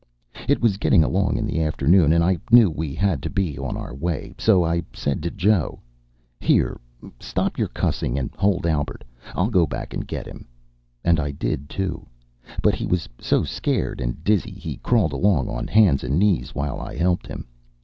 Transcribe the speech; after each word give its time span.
It 0.49 0.61
was 0.61 0.77
getting 0.81 1.03
along 1.03 1.37
in 1.37 1.45
the 1.45 1.61
afternoon, 1.61 2.11
and 2.11 2.23
I 2.23 2.39
knew 2.51 2.71
we 2.71 2.95
had 2.95 3.21
to 3.21 3.29
be 3.29 3.59
on 3.59 3.77
our 3.77 3.93
way, 3.93 4.33
so 4.39 4.63
I 4.65 4.81
said 4.93 5.21
to 5.21 5.29
Joe: 5.29 5.79
"Here, 6.39 6.79
stop 7.19 7.59
your 7.59 7.67
cussing 7.67 8.17
and 8.17 8.31
hold 8.35 8.65
Albert. 8.65 9.03
I'll 9.35 9.51
go 9.51 9.67
back 9.67 9.93
and 9.93 10.07
get 10.07 10.25
him." 10.25 10.47
And 11.03 11.19
I 11.19 11.29
did, 11.29 11.69
too; 11.69 12.07
but 12.63 12.73
he 12.73 12.87
was 12.87 13.07
so 13.19 13.43
scared 13.43 14.01
and 14.01 14.23
dizzy 14.23 14.49
he 14.53 14.77
crawled 14.77 15.13
along 15.13 15.47
on 15.49 15.67
hands 15.67 16.03
and 16.03 16.17
knees 16.17 16.55
while 16.55 16.79
I 16.81 16.95
helped 16.97 17.27
him. 17.27 17.45